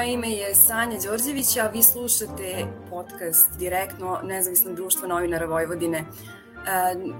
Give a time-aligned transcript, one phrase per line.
[0.00, 5.98] moje ime je Sanja Đorđević, a vi slušate podcast direktno Nezavisnog društva novinara Vojvodine.
[5.98, 6.04] E,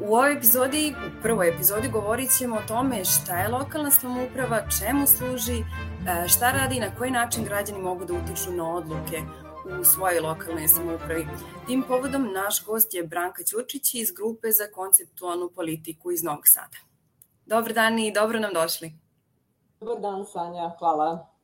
[0.00, 5.06] u ovoj epizodi, u prvoj epizodi govorit ćemo o tome šta je lokalna samouprava, čemu
[5.06, 9.18] služi, e, šta radi i na koji način građani mogu da utiču na odluke
[9.80, 11.26] u svojoj lokalnoj samoupravi.
[11.66, 16.78] Tim povodom naš gost je Branka Ćurčić iz grupe za konceptualnu politiku iz Novog Sada.
[17.46, 18.92] Dobar dan i dobro nam došli.
[19.80, 20.70] Dobar dan, Sanja.
[20.78, 21.39] Hvala.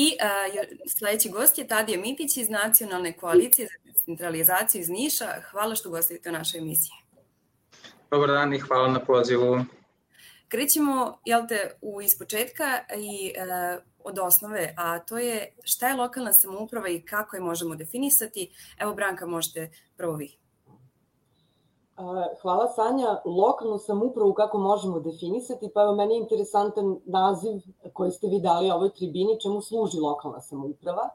[0.00, 5.26] I uh, sledeći gost je Tadija Mitić iz Nacionalne koalicije za centralizaciju iz Niša.
[5.50, 6.92] Hvala što gostite u našoj emisiji.
[8.10, 9.64] Dobar dan i hvala na pozivu.
[10.48, 16.32] Krećemo, jel te, u ispočetka i uh, od osnove, a to je šta je lokalna
[16.32, 18.50] samouprava i kako je možemo definisati.
[18.78, 20.36] Evo, Branka, možete prvo vi.
[22.42, 23.20] Hvala Sanja.
[23.24, 25.70] Lokalnu samoupravu kako možemo definisati?
[25.74, 27.62] Pa meni je interesantan naziv
[27.92, 31.08] koji ste vi dali ovoj tribini, čemu služi lokalna samouprava.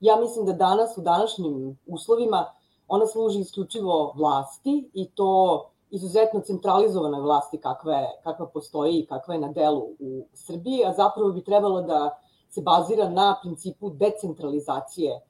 [0.00, 2.46] Ja mislim da danas u današnjim uslovima
[2.88, 9.34] ona služi isključivo vlasti i to izuzetno centralizovane vlasti kakva, je, kakva postoji i kakva
[9.34, 15.12] je na delu u Srbiji, a zapravo bi trebalo da se bazira na principu decentralizacije
[15.12, 15.20] e,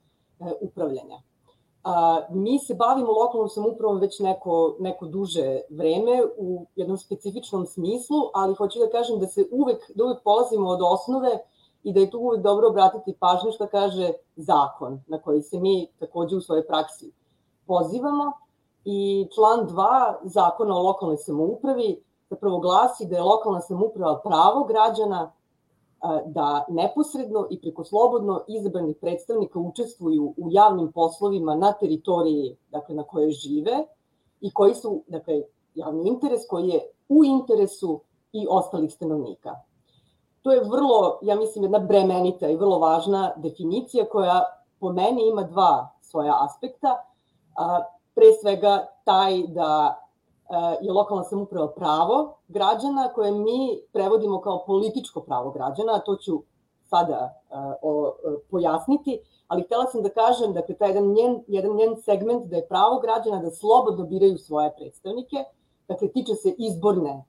[0.61, 1.21] upravljanja.
[1.83, 8.17] A, mi se bavimo lokalnom samoupravom već neko, neko duže vreme u jednom specifičnom smislu,
[8.33, 11.39] ali hoću da kažem da se uvek, da uvek polazimo od osnove
[11.83, 15.87] i da je tu uvek dobro obratiti pažnju šta kaže zakon na koji se mi
[15.99, 17.11] takođe u svojoj praksi
[17.67, 18.31] pozivamo.
[18.85, 25.31] I član 2 zakona o lokalnoj samoupravi zapravo glasi da je lokalna samouprava pravo građana
[26.25, 33.03] da neposredno i preko slobodno izabranih predstavnika učestvuju u javnim poslovima na teritoriji dakle, na
[33.03, 33.85] kojoj žive
[34.41, 35.41] i koji su dakle,
[35.75, 37.99] javni interes koji je u interesu
[38.33, 39.55] i ostalih stanovnika.
[40.41, 44.43] To je vrlo, ja mislim, jedna bremenita i vrlo važna definicija koja
[44.79, 47.03] po meni ima dva svoja aspekta.
[48.15, 49.99] Pre svega taj da
[50.81, 56.43] je lokalna samuprava pravo građana koje mi prevodimo kao političko pravo građana, a to ću
[56.83, 57.41] sada
[57.81, 58.13] o,
[58.49, 62.67] pojasniti, ali htela sam da kažem da taj jedan njen, jedan njen segment da je
[62.67, 65.43] pravo građana da slobodno biraju svoje predstavnike,
[65.87, 67.23] dakle tiče se izborne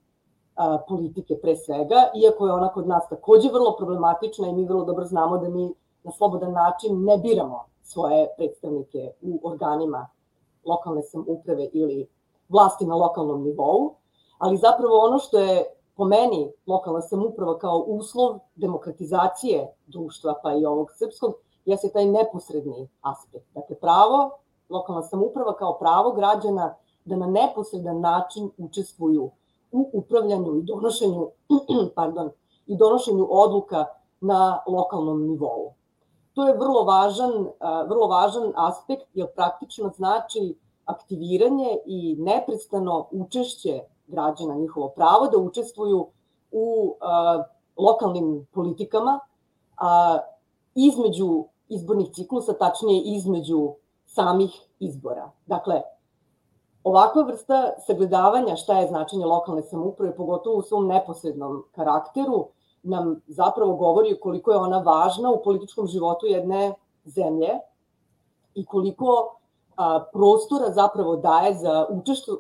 [0.57, 4.85] a, politike pre svega, iako je ona kod nas takođe vrlo problematična i mi vrlo
[4.85, 10.09] dobro znamo da mi na slobodan način ne biramo svoje predstavnike u organima
[10.65, 12.09] lokalne samuprave ili
[12.49, 13.95] vlasti na lokalnom nivou,
[14.39, 15.65] ali zapravo ono što je
[15.97, 22.89] po meni lokalna samuprava kao uslov demokratizacije društva, pa i ovog srpskog, jeste taj neposredni
[23.01, 23.47] aspekt.
[23.55, 24.31] Dakle, pravo,
[24.69, 29.31] lokalna samuprava kao pravo građana da na neposredan način učestvuju
[29.73, 31.31] u upravljanju i donošenju,
[31.97, 32.31] pardon,
[32.67, 33.85] i donošenju odluka
[34.21, 35.73] na lokalnom nivou.
[36.35, 37.33] To je vrlo važan,
[37.89, 46.07] vrlo važan aspekt, jer praktično znači aktiviranje i neprestano učešće građana, njihovo pravo da učestvuju
[46.53, 47.43] u a,
[47.77, 49.21] lokalnim politikama
[49.77, 50.19] a,
[50.75, 53.73] između izbornih ciklusa, tačnije između
[54.07, 55.31] samih izbora.
[55.47, 55.83] Dakle,
[56.85, 62.49] ovakva vrsta sagledavanja šta je značenje lokalne samouprave, pogotovo u svom neposrednom karakteru,
[62.83, 67.49] nam zapravo govori koliko je ona važna u političkom životu jedne zemlje
[68.55, 69.37] i koliko
[70.13, 71.87] prostora zapravo daje za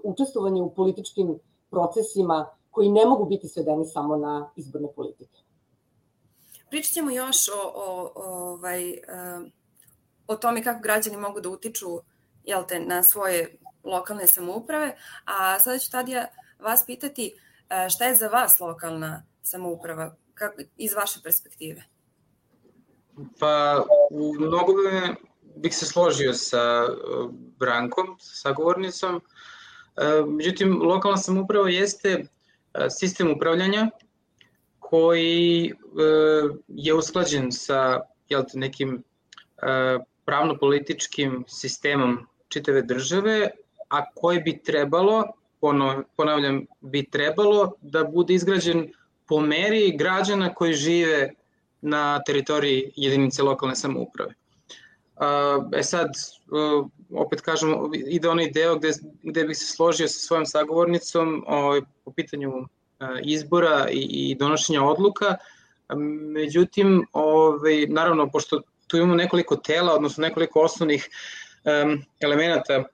[0.04, 1.38] učestvovanje u političkim
[1.70, 5.38] procesima koji ne mogu biti svedeni samo na izborne politike.
[6.70, 8.98] Pričat ćemo još o, o, o, ovaj,
[10.26, 11.86] o tome kako građani mogu da utiču
[12.44, 16.26] jel te, na svoje lokalne samouprave, a sada ću Tadija
[16.58, 17.34] vas pitati
[17.88, 21.82] šta je za vas lokalna samouprava kako, iz vaše perspektive?
[23.40, 24.72] Pa, u mnogo
[25.62, 29.16] bih se složio sa uh, Brankom, sa sagovornicom.
[29.16, 33.90] Uh, međutim, lokalna samouprava jeste uh, sistem upravljanja
[34.78, 35.72] koji
[36.68, 39.02] je usklađen sa jel te, nekim
[40.24, 43.50] pravno-političkim sistemom čitave države,
[43.88, 45.24] a koji bi trebalo,
[46.16, 48.92] ponavljam, bi trebalo da bude izgrađen
[49.28, 51.30] po meri građana koji žive
[51.80, 54.34] na teritoriji jedinice lokalne samouprave.
[55.72, 56.08] E sad,
[57.10, 58.92] opet kažem, ide onaj deo gde,
[59.22, 62.52] gde bih se složio sa svojom sagovornicom o, po pitanju
[63.22, 65.36] izbora i, i donošenja odluka,
[66.34, 71.08] međutim, ovaj, naravno, pošto tu imamo nekoliko tela, odnosno nekoliko osnovnih
[71.64, 72.84] um, elemenata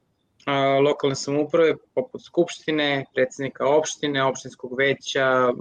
[0.85, 5.53] lokalne samouprave, poput Skupštine, predsednika opštine, opštinskog veća,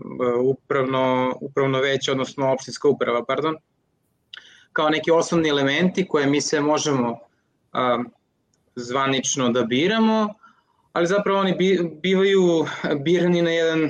[0.43, 3.57] upravno, upravno veće, odnosno opštinska uprava, pardon,
[4.77, 7.19] kao neki osnovni elementi koje mi se možemo
[7.73, 8.03] a,
[8.75, 10.33] zvanično da biramo,
[10.93, 11.55] ali zapravo oni
[12.01, 12.65] bivaju
[13.05, 13.89] birani na jedan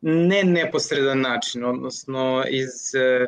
[0.00, 3.26] ne neposredan način, odnosno iz e,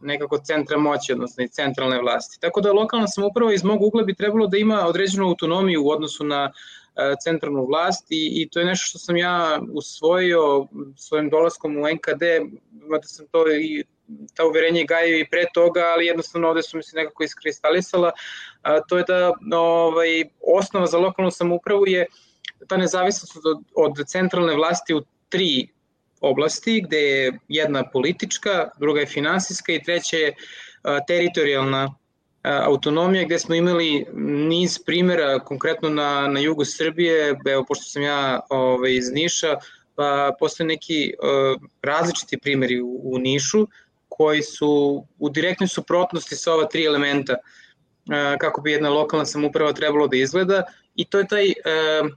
[0.00, 2.40] nekako centra moći, odnosno iz centralne vlasti.
[2.40, 6.24] Tako da lokalna samouprava iz mog ugla bi trebalo da ima određenu autonomiju u odnosu
[6.24, 10.66] na e, centralnu vlast i, i to je nešto što sam ja usvojio
[10.96, 12.22] svojim dolaskom u NKD,
[12.70, 13.84] mada sam to i
[14.34, 18.12] ta uverenja gajio i pre toga, ali jednostavno ovde su mi se nekako iskristalisala,
[18.62, 19.04] a, to je
[19.40, 22.06] da ovaj, osnova za lokalnu samoupravu je
[22.68, 25.68] ta nezavisnost od, od centralne vlasti u tri
[26.20, 30.34] oblasti, gde je jedna politička, druga je finansijska i treća je
[31.06, 31.94] teritorijalna
[32.46, 34.06] autonomija, gde smo imali
[34.48, 39.56] niz primera, konkretno na, na jugu Srbije, evo, pošto sam ja ovaj, iz Niša,
[39.94, 43.66] pa postoje neki uh, različiti primeri u, u Nišu,
[44.16, 49.72] koji su u direktnoj suprotnosti sa ova tri elementa uh, kako bi jedna lokalna samuprava
[49.72, 50.62] trebalo da izgleda.
[50.94, 52.10] I to je taj uh,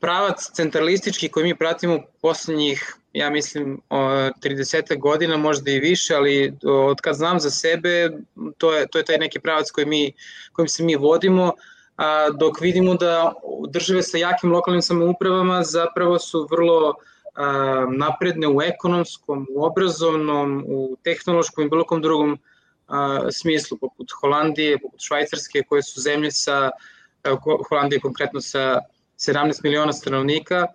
[0.00, 7.00] pravac centralistički koji mi pratimo poslednjih ja mislim, 30 godina, možda i više, ali od
[7.00, 8.10] kad znam za sebe,
[8.58, 10.12] to je, to je taj neki pravac koji mi,
[10.52, 11.52] kojim se mi vodimo,
[11.96, 13.32] a, dok vidimo da
[13.68, 16.94] države sa jakim lokalnim samoupravama zapravo su vrlo
[17.88, 22.38] napredne u ekonomskom, u obrazovnom, u tehnološkom i bilo kom drugom
[23.32, 26.70] smislu, poput Holandije, poput Švajcarske, koje su zemlje sa,
[27.68, 28.80] Holandije konkretno sa
[29.18, 30.66] 17 miliona stanovnika,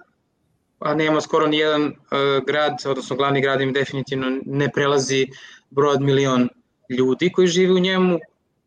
[0.80, 1.94] a nema skoro ni jedan uh,
[2.48, 5.28] grad, odnosno glavni grad im definitivno ne prelazi
[5.70, 6.50] broj od milion
[6.90, 8.20] ljudi koji žive u njemu.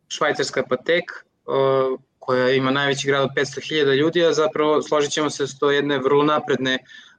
[0.08, 1.04] Švajcarska pa tek,
[1.46, 5.70] uh, koja ima najveći grad od 500.000 ljudi, a zapravo složit ćemo se s to
[5.70, 7.09] jedne vrlo napredne uh,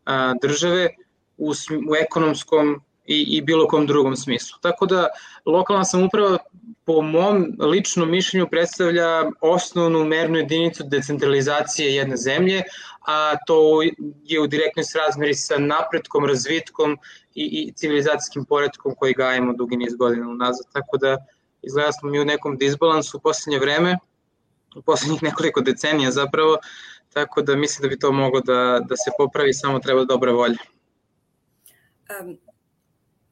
[0.41, 0.89] države
[1.37, 1.51] u,
[1.89, 4.57] u ekonomskom i, i bilo kom drugom smislu.
[4.61, 5.07] Tako da
[5.45, 6.37] lokalna samuprava
[6.85, 12.63] po mom ličnom mišljenju predstavlja osnovnu mernu jedinicu decentralizacije jedne zemlje,
[13.07, 13.81] a to
[14.23, 16.97] je u direktnoj srazmeri sa napretkom, razvitkom
[17.35, 20.65] i, i civilizacijskim poredkom koji gajemo dugi niz godina unazad.
[20.73, 21.17] Tako da
[21.61, 23.97] izgleda smo mi u nekom disbalansu u poslednje vreme,
[24.75, 26.57] u poslednjih nekoliko decenija zapravo,
[27.13, 30.57] tako da mislim da bi to moglo da, da se popravi, samo treba dobra volja.
[32.21, 32.37] Um,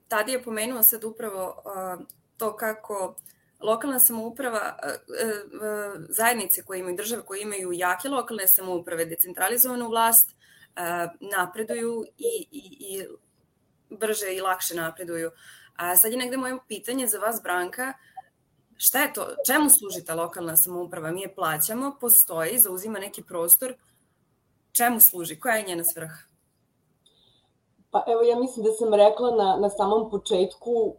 [0.08, 2.06] Tadi je pomenuo sad upravo uh,
[2.38, 3.16] to kako
[3.60, 10.36] lokalna samouprava, uh, uh, zajednice koje imaju, države koje imaju jake lokalne samouprave, decentralizovanu vlast,
[11.20, 13.08] napreduju i, i, i
[13.90, 15.32] brže i lakše napreduju.
[15.76, 17.94] A sad je negde moje pitanje za vas, Branka,
[18.82, 21.12] šta je to, čemu služi ta lokalna samouprava?
[21.12, 23.74] Mi je plaćamo, postoji, zauzima neki prostor,
[24.78, 26.18] čemu služi, koja je njena svrha?
[27.92, 30.96] Pa evo ja mislim da sam rekla na, na samom početku, uh,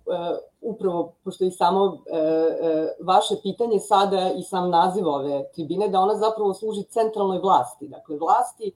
[0.61, 6.01] upravo pošto i samo uh, uh, vaše pitanje sada i sam naziv ove tribine, da
[6.01, 8.73] ona zapravo služi centralnoj vlasti, dakle vlasti,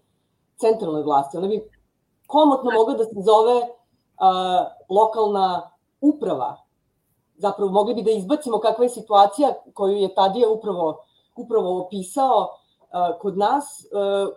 [0.60, 1.36] centralnoj vlasti.
[1.36, 1.70] Ona bi
[2.26, 5.70] komotno mogla da se zove uh, lokalna
[6.00, 6.63] uprava.
[7.36, 10.98] Zapravo mogli bi da izbacimo kakva je situacija koju je Tadija upravo,
[11.36, 12.48] upravo opisao,
[13.20, 13.86] kod nas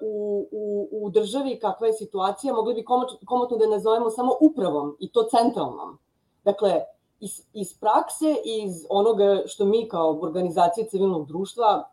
[0.01, 2.85] u, u, u državi kakva je situacija, mogli bi
[3.25, 5.99] komotno da nazovemo samo upravom i to centralnom.
[6.43, 6.81] Dakle,
[7.19, 11.89] iz, iz prakse iz onoga što mi kao organizacije civilnog društva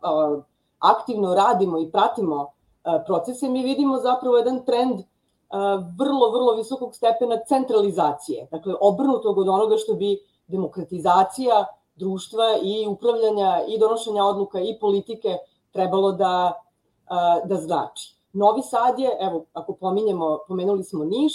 [0.79, 2.51] aktivno radimo i pratimo
[3.05, 5.01] procese, mi vidimo zapravo jedan trend
[5.99, 8.47] vrlo, vrlo visokog stepena centralizacije.
[8.51, 15.37] Dakle, obrnutog od onoga što bi demokratizacija društva i upravljanja i donošenja odluka i politike
[15.71, 16.53] trebalo da,
[17.45, 18.15] da znači.
[18.33, 21.33] Novi Sad je, evo, ako pominjemo, pomenuli smo Niš,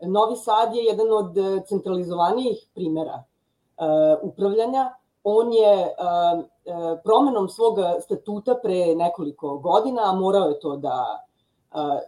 [0.00, 1.34] Novi Sad je jedan od
[1.66, 3.22] centralizovanijih primera
[4.22, 4.94] upravljanja.
[5.24, 5.94] On je
[7.04, 11.24] promenom svog statuta pre nekoliko godina, a morao je to da,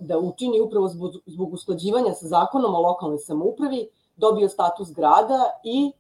[0.00, 5.92] da učini upravo zbog, zbog usklađivanja sa zakonom o lokalnoj samoupravi, dobio status grada i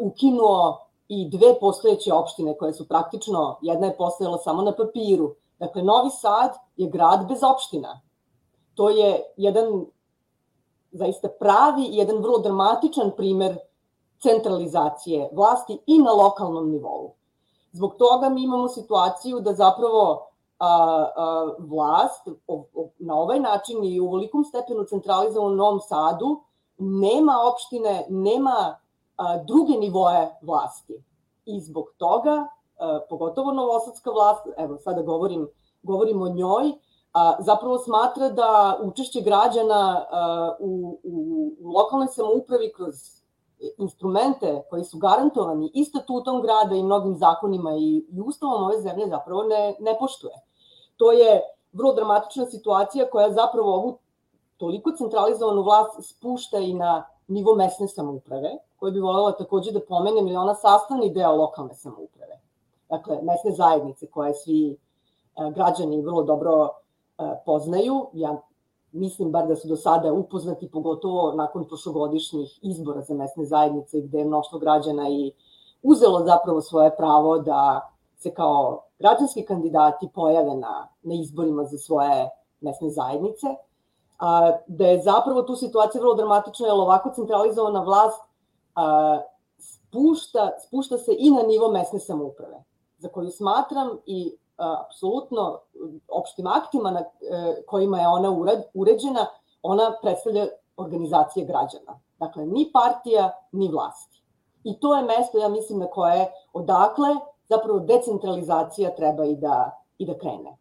[0.00, 5.34] ukinuo i dve postojeće opštine koje su praktično, jedna je postojala samo na papiru.
[5.58, 8.00] Dakle, Novi Sad je grad bez opština.
[8.74, 9.86] To je jedan
[10.92, 13.58] zaista pravi i jedan vrlo dramatičan primer
[14.22, 17.14] centralizacije vlasti i na lokalnom nivou.
[17.72, 20.26] Zbog toga mi imamo situaciju da zapravo
[20.58, 20.66] a,
[21.16, 26.40] a, vlast o, o, na ovaj način i u velikom stepenu centralizovan u Novom Sadu
[26.78, 28.76] nema opštine, nema
[29.46, 31.02] druge nivoje vlasti.
[31.44, 32.46] I zbog toga,
[33.08, 35.48] pogotovo novosadska vlast, evo sada govorim,
[35.82, 36.72] govorim o njoj,
[37.12, 40.06] a, zapravo smatra da učešće građana
[40.60, 42.94] u, u, u lokalnoj samoupravi kroz
[43.78, 49.06] instrumente koji su garantovani i statutom grada i mnogim zakonima i, i ustavom ove zemlje
[49.08, 50.34] zapravo ne, ne poštuje.
[50.96, 51.40] To je
[51.72, 53.98] vrlo dramatična situacija koja zapravo ovu
[54.56, 60.26] toliko centralizovanu vlast spušta i na nivo mesne samouprave, koje bi volela takođe da pomenem,
[60.26, 62.40] ili ona sastavni deo lokalne samouprave.
[62.88, 64.76] Dakle, mesne zajednice koje svi e,
[65.54, 66.68] građani vrlo dobro
[67.18, 68.06] e, poznaju.
[68.12, 68.40] Ja
[68.92, 74.18] mislim bar da su do sada upoznati, pogotovo nakon prošlogodišnjih izbora za mesne zajednice, gde
[74.18, 75.32] je mnoštvo građana i
[75.82, 82.30] uzelo zapravo svoje pravo da se kao građanski kandidati pojave na, na izborima za svoje
[82.60, 83.46] mesne zajednice,
[84.18, 88.22] a, da je zapravo tu situacija vrlo dramatična, jer ovako centralizovana vlast
[88.74, 89.20] a,
[89.58, 92.64] spušta, spušta se i na nivo mesne samouprave,
[92.98, 95.60] za koju smatram i apsolutno
[96.08, 97.06] opštim aktima na e,
[97.66, 98.30] kojima je ona
[98.74, 99.26] uređena,
[99.62, 100.46] ona predstavlja
[100.76, 102.00] organizacije građana.
[102.18, 104.22] Dakle, ni partija, ni vlasti.
[104.64, 107.08] I to je mesto, ja mislim, na koje odakle
[107.48, 110.56] zapravo decentralizacija treba i da, i da krene.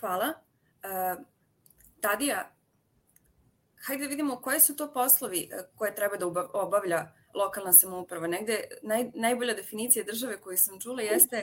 [0.00, 0.47] Hvala.
[0.84, 1.24] Uh,
[2.00, 2.50] Tadija,
[3.86, 8.26] hajde da vidimo koje su to poslovi e, koje treba da obavlja lokalna samouprava.
[8.26, 11.42] Negde naj, najbolja definicija države koju sam čula jeste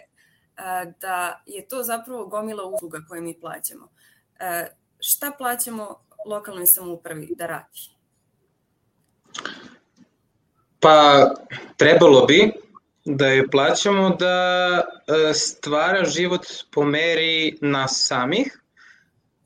[1.02, 3.88] da je to zapravo gomila usluga koje mi plaćamo.
[5.00, 7.90] Šta plaćamo lokalnoj samoupravi da radi?
[10.80, 11.30] Pa
[11.78, 12.52] trebalo bi
[13.06, 14.82] da je plaćamo da
[15.34, 18.62] stvara život po meri nas samih,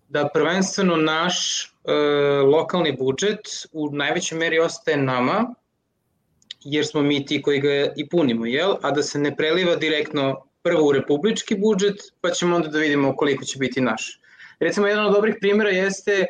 [0.10, 1.94] da prvenstveno naš e,
[2.42, 3.40] lokalni budžet
[3.72, 5.54] u najvećoj meri ostaje nama,
[6.64, 8.76] jer smo mi ti koji ga i punimo, jel?
[8.82, 13.16] a da se ne preliva direktno prvo u republički budžet, pa ćemo onda da vidimo
[13.16, 14.20] koliko će biti naš.
[14.60, 16.26] Recimo, jedan od dobrih primjera jeste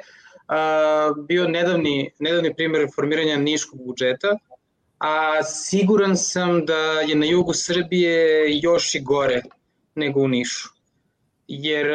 [0.48, 4.38] a, bio nedavni, nedavni primjer formiranja niškog budžeta,
[4.98, 9.42] a siguran sam da je na jugu Srbije još i gore
[9.96, 10.79] nego u Nišu.
[11.51, 11.88] Jer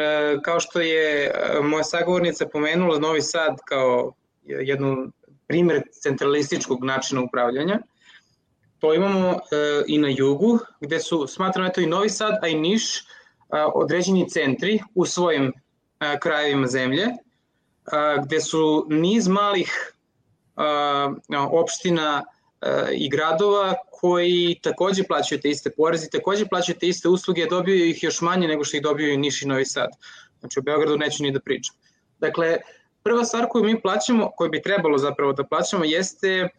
[0.43, 1.31] kao što je
[1.63, 5.11] moja sagovornica pomenula Novi Sad kao jednu
[5.47, 7.79] primjer centralističkog načina upravljanja,
[8.79, 9.37] To imamo e,
[9.87, 13.03] i na jugu, gde su, smatram, eto i Novi Sad, a i Niš,
[13.73, 15.53] određeni centri u svojim
[16.21, 17.07] krajevima zemlje,
[18.23, 19.93] gde su niz malih
[21.51, 22.23] opština
[22.93, 28.03] i gradova koji takođe plaćaju te iste porezi, takođe plaćaju te iste usluge, dobiju ih
[28.03, 29.89] još manje nego što ih dobiju i Niš i Novi Sad.
[30.39, 31.75] Znači u Beogradu neću ni da pričam.
[32.19, 32.57] Dakle,
[33.03, 36.49] prva stvar koju mi plaćamo, koju bi trebalo zapravo da plaćamo, jeste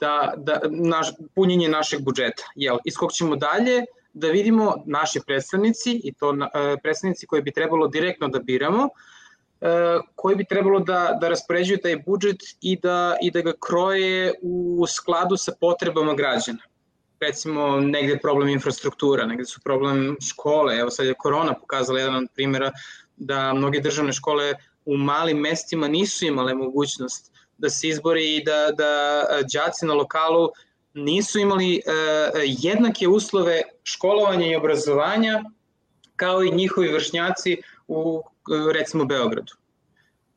[0.00, 2.42] da, da naš, punjenje našeg budžeta.
[2.54, 6.34] Jel, iskog dalje da vidimo naši predstavnici i to
[6.82, 8.88] predstavnici koje bi trebalo direktno da biramo,
[10.14, 14.86] koji bi trebalo da, da raspoređuju taj budžet i da, i da ga kroje u
[14.86, 16.58] skladu sa potrebama građana.
[17.20, 22.16] Recimo, negde je problem infrastruktura, negde su problem škole, evo sad je korona pokazala jedan
[22.16, 22.72] od primjera
[23.16, 28.70] da mnoge državne škole u malim mestima nisu imale mogućnost da se izbori i da,
[28.76, 30.48] da đaci na lokalu
[30.94, 35.42] nisu imali uh, jednake uslove školovanja i obrazovanja
[36.16, 37.56] kao i njihovi vršnjaci
[37.88, 38.22] u
[38.72, 39.52] recimo Beogradu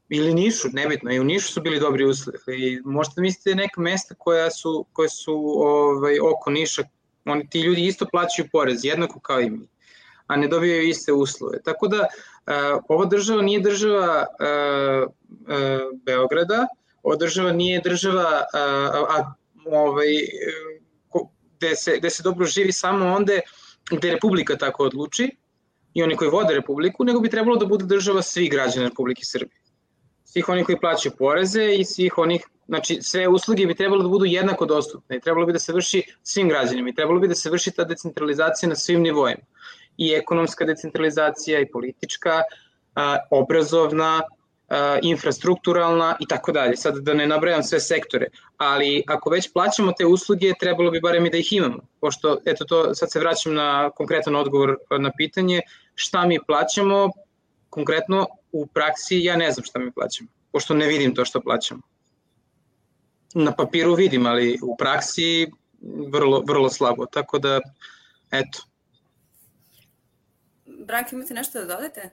[0.10, 2.38] ili Nišu, nebitno, i u Nišu su bili dobri uslovi.
[2.48, 6.84] I možete mislite neka mesta koja su, koje su ovaj, oko Niša,
[7.26, 9.68] oni, ti ljudi isto plaćaju porez, jednako kao i mi,
[10.28, 11.62] a ne dobijaju iste uslove.
[11.64, 16.68] Tako da, uh, ova država nije država uh, uh, Beograda,
[17.04, 19.34] ova država nije država, a, a
[19.66, 20.08] ovaj,
[21.58, 23.42] gde, se, gde se dobro živi samo onde
[23.92, 25.36] gde Republika tako odluči
[25.94, 29.60] i oni koji vode Republiku, nego bi trebalo da bude država svih građana Republike Srbije.
[30.24, 34.26] Svih onih koji plaćaju poreze i svih onih, znači sve usluge bi trebalo da budu
[34.26, 37.50] jednako dostupne i trebalo bi da se vrši svim građanima i trebalo bi da se
[37.50, 39.42] vrši ta decentralizacija na svim nivoima.
[39.98, 42.42] I ekonomska decentralizacija i politička,
[43.32, 44.22] obrazovna,
[45.02, 46.78] infrastrukturalna i tako dalje.
[46.78, 51.26] Sad da ne nabrajam sve sektore, ali ako već plaćamo te usluge, trebalo bi barem
[51.26, 51.80] i da ih imamo.
[52.02, 55.62] Pošto, eto to, sad se vraćam na konkretan odgovor na pitanje,
[55.96, 57.10] šta mi plaćamo,
[57.70, 61.82] konkretno u praksi ja ne znam šta mi plaćamo, pošto ne vidim to što plaćamo.
[63.34, 65.52] Na papiru vidim, ali u praksi
[66.12, 67.60] vrlo, vrlo slabo, tako da,
[68.32, 68.64] eto.
[70.66, 72.10] Branka, imate nešto da dodate?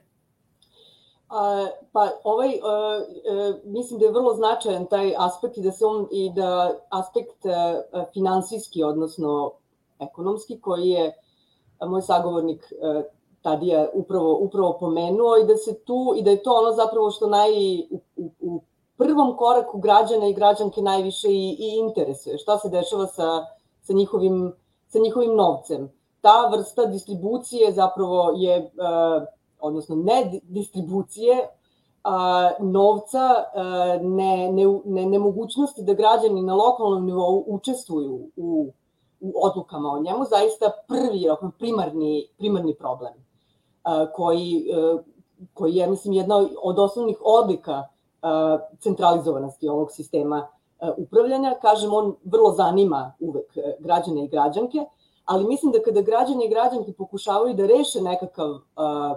[1.29, 5.85] A, pa ovaj, a, a, mislim da je vrlo značajan taj aspekt i da se
[5.85, 7.81] on i da aspekt a,
[8.13, 9.51] finansijski, odnosno
[9.99, 11.13] ekonomski, koji je
[11.85, 13.01] moj sagovornik a,
[13.41, 17.27] Tadija upravo, upravo pomenuo i da se tu, i da je to ono zapravo što
[17.27, 17.51] naj,
[17.91, 18.61] u, u, u
[18.97, 22.37] prvom koraku građana i građanke najviše i, i interesuje.
[22.37, 23.45] Šta se dešava sa,
[23.81, 24.53] sa, njihovim,
[24.87, 25.91] sa njihovim novcem.
[26.21, 29.23] Ta vrsta distribucije zapravo je, uh,
[29.59, 31.47] odnosno ne distribucije,
[32.03, 33.19] a, novca,
[33.55, 38.71] a, ne, ne, ne, nemogućnosti da građani na lokalnom nivou učestvuju u,
[39.19, 41.25] u odlukama o njemu, zaista prvi,
[41.59, 43.13] primarni, primarni problem
[43.83, 44.97] a, koji, a,
[45.53, 47.83] koji je, mislim, jedna od osnovnih odlika
[48.21, 50.47] a, centralizovanosti ovog sistema
[50.79, 51.55] a, upravljanja.
[51.61, 54.85] Kažem, on vrlo zanima uvek građane i građanke,
[55.25, 59.15] ali mislim da kada građani i građanke pokušavaju da reše nekakav a,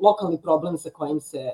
[0.00, 1.50] lokalni problem sa kojim se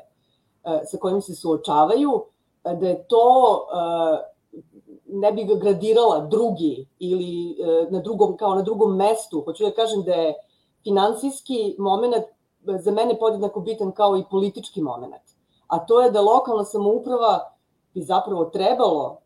[0.68, 2.24] E, sa kojim se suočavaju,
[2.64, 3.26] e, da je to
[3.62, 4.62] e,
[5.06, 7.56] ne bi ga gradirala drugi ili
[7.90, 9.40] na drugom, kao na drugom mestu.
[9.40, 10.34] Hoću da kažem da je
[10.82, 12.14] finansijski moment
[12.64, 15.22] za mene podjednako bitan kao i politički moment.
[15.66, 17.56] A to je da lokalna samouprava
[17.94, 19.18] bi zapravo trebalo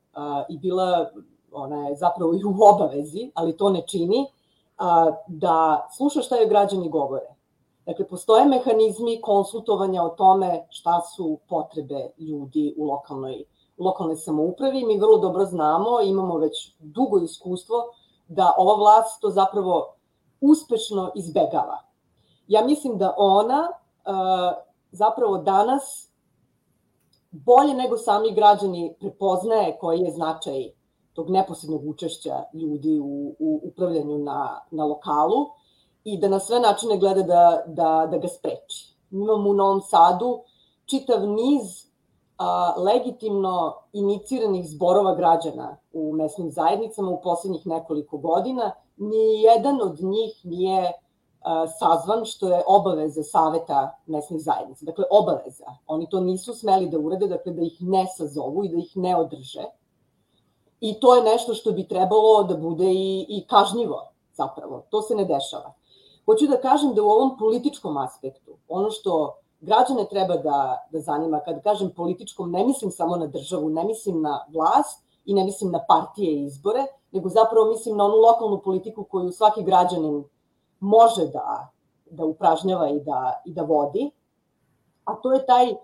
[0.48, 1.10] i bila,
[1.52, 4.26] ona je zapravo i u obavezi, ali to ne čini,
[5.26, 7.34] da sluša šta je građani govore
[7.86, 13.44] Dakle, postoje mehanizmi konsultovanja o tome šta su potrebe ljudi u lokalnoj,
[13.78, 14.84] lokalnoj samoupravi.
[14.84, 17.76] Mi vrlo dobro znamo, imamo već dugo iskustvo
[18.28, 19.94] da ova vlast to zapravo
[20.40, 21.78] uspešno izbegava.
[22.48, 26.10] Ja mislim da ona uh, zapravo danas
[27.30, 30.70] bolje nego sami građani prepoznaje koji je značaj
[31.12, 35.46] tog neposrednog učešća ljudi u, u upravljanju na, na lokalu
[36.04, 38.96] i da na sve načine gleda da, da, da ga spreči.
[39.10, 40.42] Imamo u Novom Sadu
[40.86, 41.86] čitav niz
[42.38, 48.72] a, legitimno iniciranih zborova građana u mesnim zajednicama u poslednjih nekoliko godina.
[48.96, 50.92] Nijedan od njih nije
[51.40, 54.84] a, sazvan, što je obaveza saveta mesnih zajednica.
[54.84, 55.66] Dakle, obaveza.
[55.86, 59.16] Oni to nisu smeli da urade, dakle da ih ne sazovu i da ih ne
[59.16, 59.64] održe.
[60.80, 64.82] I to je nešto što bi trebalo da bude i, i kažnjivo, zapravo.
[64.90, 65.72] To se ne dešava.
[66.24, 71.40] Hoću da kažem da u ovom političkom aspektu, ono što građane treba da, da zanima,
[71.40, 75.70] kad kažem političkom, ne mislim samo na državu, ne mislim na vlast i ne mislim
[75.70, 80.24] na partije i izbore, nego zapravo mislim na onu lokalnu politiku koju svaki građanin
[80.80, 81.68] može da,
[82.10, 84.10] da upražnjava i da, i da vodi,
[85.04, 85.74] a to je taj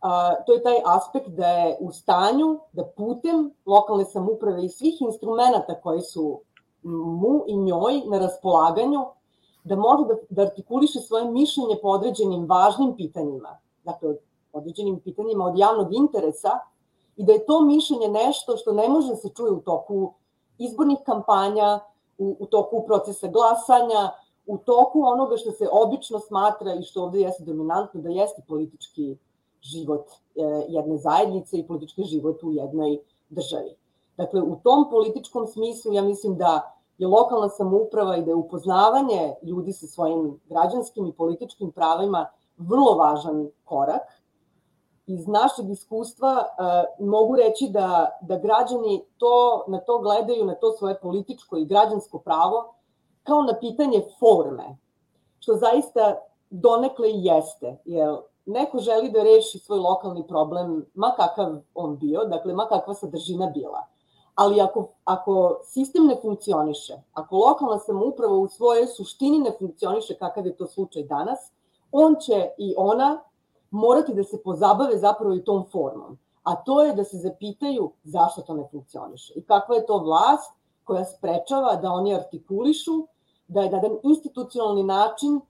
[0.00, 5.02] a, to je taj aspekt da je u stanju da putem lokalne samuprave i svih
[5.02, 6.40] instrumenta koji su
[6.82, 9.04] mu i njoj na raspolaganju
[9.64, 14.16] da može da, da artikuliše svoje mišljenje po određenim važnim pitanjima, dakle,
[14.52, 16.50] određenim pitanjima od javnog interesa
[17.16, 20.12] i da je to mišljenje nešto što ne može da se čuje u toku
[20.58, 21.80] izbornih kampanja,
[22.18, 24.10] u, u toku procesa glasanja,
[24.46, 29.16] u toku onoga što se obično smatra i što ovde jeste dominantno, da jeste politički
[29.62, 33.74] život e, jedne zajednice i politički život u jednoj državi.
[34.16, 39.34] Dakle, u tom političkom smislu ja mislim da je lokalna samouprava i da je upoznavanje
[39.42, 44.02] ljudi sa svojim građanskim i političkim pravima vrlo važan korak.
[45.06, 50.72] Iz našeg iskustva uh, mogu reći da, da građani to, na to gledaju, na to
[50.72, 52.74] svoje političko i građansko pravo,
[53.22, 54.76] kao na pitanje forme,
[55.38, 56.16] što zaista
[56.50, 62.24] donekle i jeste, jer neko želi da reši svoj lokalni problem, ma kakav on bio,
[62.24, 63.89] dakle, ma kakva sadržina bila
[64.40, 70.46] ali ako, ako sistem ne funkcioniše, ako lokalna samouprava u svojoj suštini ne funkcioniše kakav
[70.46, 71.52] je to slučaj danas,
[71.92, 73.20] on će i ona
[73.70, 76.18] morati da se pozabave zapravo i tom formom.
[76.42, 80.52] A to je da se zapitaju zašto to ne funkcioniše i kakva je to vlast
[80.84, 83.06] koja sprečava da oni artikulišu,
[83.48, 85.40] da je na jedan institucionalni način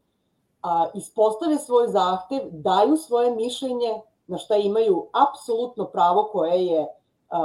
[0.63, 7.00] a, ispostave svoj zahtev, daju svoje mišljenje na šta imaju apsolutno pravo koje je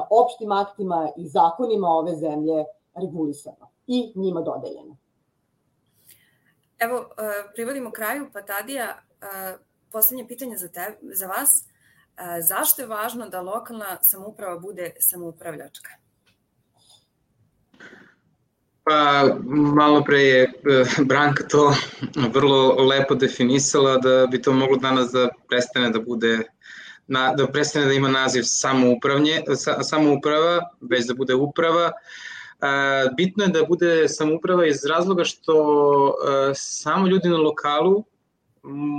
[0.10, 4.98] opštim aktima i zakonima ove zemlje regulisano i njima dodeljeno.
[6.80, 7.10] Evo,
[7.54, 8.98] privodimo kraju, pa Tadija,
[9.91, 11.63] poslednje pitanje za, te, za vas.
[12.41, 15.89] Zašto je važno da lokalna samouprava bude samoupravljačka?
[18.84, 19.26] Pa,
[19.76, 20.50] malo pre je e,
[21.06, 21.74] Branka to
[22.34, 26.43] vrlo lepo definisala da bi to moglo danas da prestane da bude
[27.07, 31.91] na, da prestane da ima naziv samoupravnje, sa, samouprava, već da bude uprava.
[31.91, 31.93] E,
[33.17, 35.55] bitno je da bude samouprava iz razloga što
[36.09, 38.03] e, samo ljudi na lokalu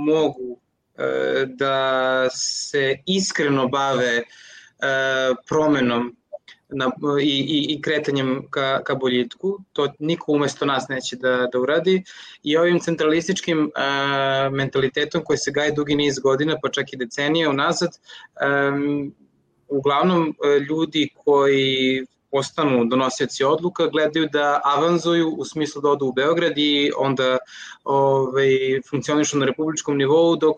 [0.05, 0.59] mogu
[0.97, 4.23] e, da se iskreno bave e,
[5.47, 6.15] promenom
[6.69, 9.59] na, i, i, i kretanjem ka, ka boljitku.
[9.73, 12.03] To niko umesto nas neće da, da uradi.
[12.43, 17.49] I ovim centralističkim a, mentalitetom koji se gaje dugi niz godina, pa čak i decenije
[17.49, 17.89] unazad,
[18.41, 18.71] a,
[19.69, 20.35] uglavnom
[20.69, 26.91] ljudi koji postanu donosioci odluka, gledaju da avanzuju u smislu da odu u Beograd i
[26.97, 27.37] onda
[27.83, 30.55] ovaj, funkcionišu na republičkom nivou, dok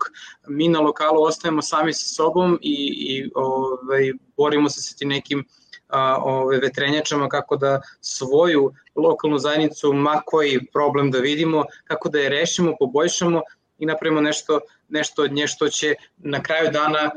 [0.48, 2.76] mi na lokalu ostajemo sami sa sobom i,
[3.08, 5.44] i ovaj, borimo se sa tim nekim
[5.92, 12.18] a, ove, vetrenjačama kako da svoju lokalnu zajednicu, ma koji problem da vidimo, kako da
[12.18, 13.42] je rešimo, poboljšamo
[13.78, 17.10] i napravimo nešto, nešto od nje što će na kraju dana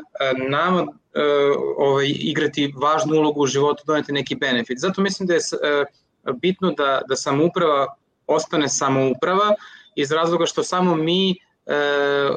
[0.50, 0.88] nama
[1.78, 4.80] ovaj, igrati važnu ulogu u životu, doneti neki benefit.
[4.80, 5.40] Zato mislim da je
[6.42, 7.96] bitno da, da samouprava
[8.28, 9.54] ostane samouprava
[9.96, 11.36] iz razloga što samo mi e,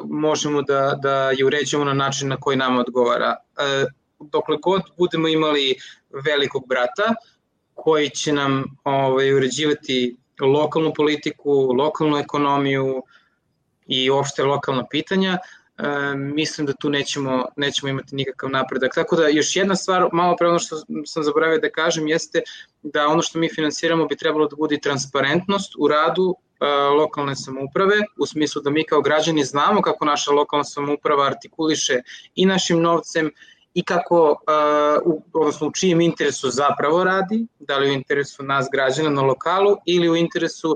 [0.03, 3.35] možemo da, da je uređujemo na način na koji nama odgovara.
[3.57, 3.85] E,
[4.19, 5.75] dokle god budemo imali
[6.25, 7.15] velikog brata
[7.73, 13.03] koji će nam ovaj, uređivati lokalnu politiku, lokalnu ekonomiju
[13.87, 15.37] i uopšte lokalna pitanja,
[15.77, 15.83] e,
[16.15, 18.95] mislim da tu nećemo, nećemo imati nikakav napredak.
[18.95, 20.75] Tako da još jedna stvar, malo pre ono što
[21.05, 22.41] sam zaboravio da kažem, jeste
[22.83, 26.65] da ono što mi finansiramo bi trebalo da bude transparentnost u radu e,
[26.99, 32.01] lokalne samouprave, u smislu da mi kao građani znamo kako naša lokalna samouprava artikuliše
[32.35, 33.31] i našim novcem
[33.77, 39.09] i kako, uh, odnosno u čijem interesu zapravo radi, da li u interesu nas građana
[39.09, 40.75] na lokalu ili u interesu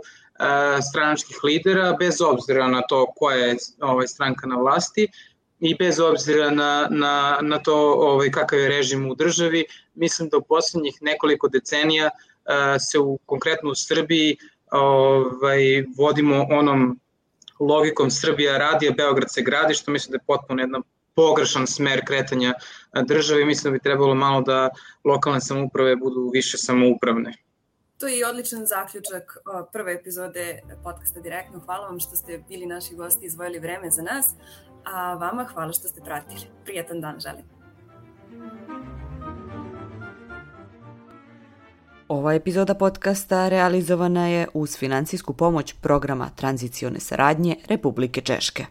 [0.90, 5.08] stranačkih lidera, bez obzira na to koja je ovaj, stranka na vlasti
[5.60, 10.38] i bez obzira na, na, na to ovaj, kakav je režim u državi, mislim da
[10.38, 12.10] u poslednjih nekoliko decenija
[12.80, 14.38] se u konkretno u Srbiji
[14.72, 17.00] ovaj, vodimo onom
[17.60, 20.82] logikom Srbija radi, a Beograd se gradi, što mislim da je potpuno jedna
[21.16, 22.54] pogrešan smer kretanja
[23.08, 24.70] države i mislim da bi trebalo malo da
[25.04, 27.34] lokalne samouprave budu više samoupravne.
[27.98, 29.38] To je i odličan zaključak
[29.74, 31.60] prve epizode podcasta Direktno.
[31.60, 34.26] Hvala vam što ste bili naši gosti i izvojili vreme za nas,
[34.86, 36.42] a vama hvala što ste pratili.
[36.66, 37.46] Prijatan dan želim.
[42.08, 48.66] Ova epizoda podcasta realizovana je uz financijsku pomoć programa tranzicione saradnje Republike Češke.